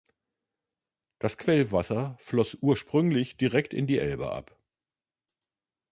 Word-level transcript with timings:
Das 1.19 1.37
Quellwasser 1.37 2.15
floss 2.17 2.55
ursprünglich 2.59 3.37
direkt 3.37 3.71
in 3.71 3.85
die 3.85 3.99
Elbe 3.99 4.31
ab. 4.31 4.59